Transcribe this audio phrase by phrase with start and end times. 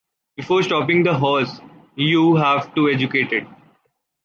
[0.35, 1.61] Before stopping the horse,
[1.95, 3.45] you have to educate it.